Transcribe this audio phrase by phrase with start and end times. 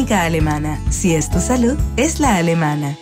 [0.00, 0.80] Clínica Alemana.
[0.88, 2.96] Si es tu salud, es la alemana.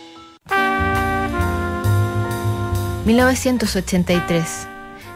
[3.05, 4.67] 1983.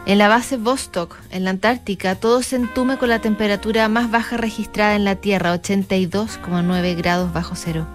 [0.06, 4.38] En la base Vostok, en la Antártica, todo se entume con la temperatura más baja
[4.38, 7.86] registrada en la Tierra, 82,9 grados bajo cero.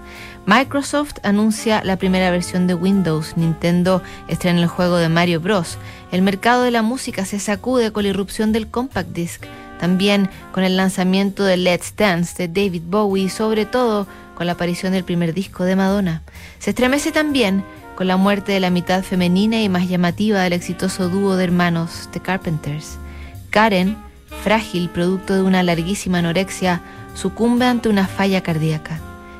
[0.46, 5.80] Microsoft anuncia la primera versión de Windows, Nintendo estrena el juego de Mario Bros.
[6.12, 9.46] El mercado de la música se sacude con la irrupción del compact disc,
[9.80, 14.54] también con el lanzamiento de Let's Dance de David Bowie y sobre todo con la
[14.54, 16.22] aparición del primer disco de Madonna.
[16.60, 17.64] Se estremece también
[17.96, 22.10] con la muerte de la mitad femenina y más llamativa del exitoso dúo de hermanos
[22.12, 22.98] The Carpenters.
[23.50, 23.98] Karen,
[24.44, 26.82] frágil producto de una larguísima anorexia,
[27.14, 29.00] sucumbe ante una falla cardíaca.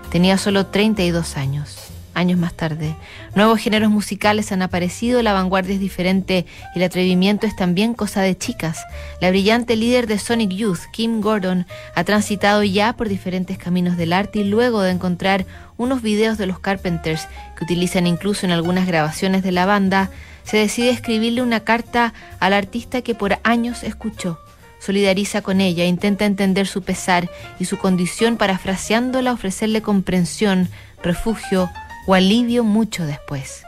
[0.10, 1.89] Tenía solo 32 años.
[2.16, 2.96] Años más tarde,
[3.36, 6.46] nuevos géneros musicales han aparecido, la vanguardia es diferente
[6.76, 8.84] y el atrevimiento es también cosa de chicas.
[9.22, 14.12] La brillante líder de Sonic Youth, Kim Gordon, ha transitado ya por diferentes caminos del
[14.12, 15.46] arte y luego de encontrar
[15.78, 20.10] unos videos de los Carpenters que utilizan incluso en algunas grabaciones de la banda,
[20.44, 24.40] se decide escribirle una carta al artista que por años escuchó.
[24.80, 27.30] Solidariza con ella, intenta entender su pesar
[27.60, 30.70] y su condición parafraseándola ofrecerle comprensión,
[31.04, 31.70] refugio
[32.10, 33.62] o alivio mucho después.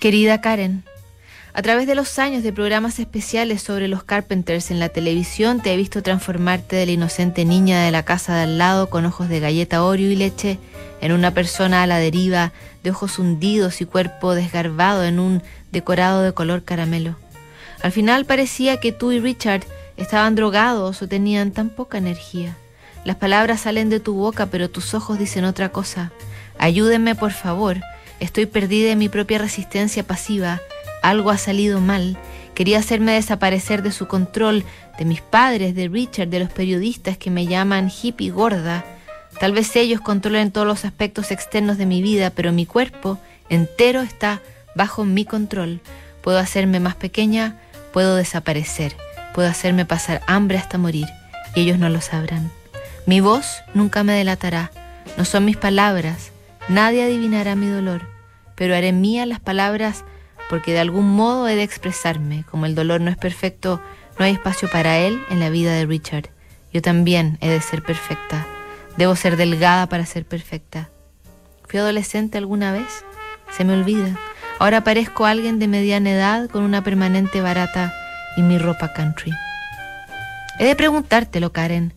[0.00, 0.82] Querida Karen,
[1.52, 5.74] a través de los años de programas especiales sobre los Carpenters en la televisión te
[5.74, 9.28] he visto transformarte de la inocente niña de la casa de al lado con ojos
[9.28, 10.58] de galleta Oreo y leche
[11.02, 12.52] en una persona a la deriva,
[12.82, 17.16] de ojos hundidos y cuerpo desgarbado en un decorado de color caramelo.
[17.82, 19.64] Al final parecía que tú y Richard
[19.98, 22.56] estaban drogados o tenían tan poca energía.
[23.04, 26.10] Las palabras salen de tu boca, pero tus ojos dicen otra cosa.
[26.58, 27.80] Ayúdenme, por favor.
[28.20, 30.60] Estoy perdida en mi propia resistencia pasiva.
[31.02, 32.18] Algo ha salido mal.
[32.54, 34.64] Quería hacerme desaparecer de su control,
[34.98, 38.84] de mis padres, de Richard, de los periodistas que me llaman hippie gorda.
[39.38, 43.18] Tal vez ellos controlen todos los aspectos externos de mi vida, pero mi cuerpo
[43.50, 44.40] entero está
[44.74, 45.80] bajo mi control.
[46.22, 47.56] Puedo hacerme más pequeña,
[47.92, 48.96] puedo desaparecer,
[49.34, 51.06] puedo hacerme pasar hambre hasta morir,
[51.54, 52.50] y ellos no lo sabrán.
[53.04, 54.70] Mi voz nunca me delatará,
[55.18, 56.32] no son mis palabras,
[56.68, 58.02] nadie adivinará mi dolor,
[58.54, 60.04] pero haré mía las palabras
[60.48, 62.44] porque de algún modo he de expresarme.
[62.50, 63.80] Como el dolor no es perfecto,
[64.18, 66.30] no hay espacio para él en la vida de Richard.
[66.72, 68.46] Yo también he de ser perfecta
[68.96, 70.88] Debo ser delgada para ser perfecta.
[71.68, 73.04] ¿Fui adolescente alguna vez?
[73.50, 74.16] Se me olvida.
[74.58, 77.92] Ahora parezco alguien de mediana edad con una permanente barata
[78.38, 79.32] y mi ropa country.
[80.58, 81.92] He de preguntártelo, Karen.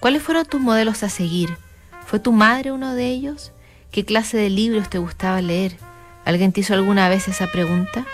[0.00, 1.56] ¿Cuáles fueron tus modelos a seguir?
[2.04, 3.52] ¿Fue tu madre uno de ellos?
[3.92, 5.76] ¿Qué clase de libros te gustaba leer?
[6.24, 8.06] ¿Alguien te hizo alguna vez esa pregunta?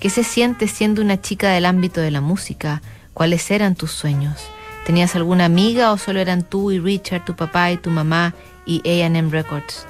[0.00, 2.82] ¿Qué se siente siendo una chica del ámbito de la música?
[3.14, 4.40] ¿Cuáles eran tus sueños?
[4.84, 8.34] ¿Tenías alguna amiga o solo eran tú y Richard, tu papá y tu mamá
[8.66, 9.86] y AM Records?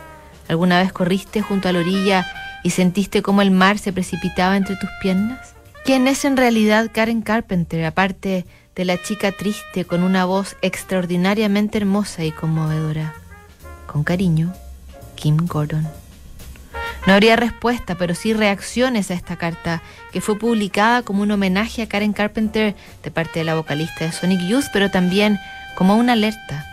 [0.47, 2.27] ¿Alguna vez corriste junto a la orilla
[2.62, 5.55] y sentiste cómo el mar se precipitaba entre tus piernas?
[5.87, 11.78] ¿Quién es en realidad Karen Carpenter, aparte de la chica triste con una voz extraordinariamente
[11.78, 13.15] hermosa y conmovedora?
[13.87, 14.53] Con cariño,
[15.20, 15.86] Kim Gordon.
[17.06, 19.82] No habría respuesta, pero sí reacciones a esta carta,
[20.12, 24.12] que fue publicada como un homenaje a Karen Carpenter de parte de la vocalista de
[24.12, 25.38] Sonic Youth, pero también
[25.76, 26.66] como una alerta.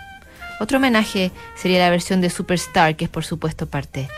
[0.60, 4.10] Otro homenaje sería la versión de Superstar, que es por supuesto parte